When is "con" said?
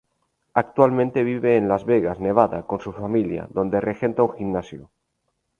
2.63-2.79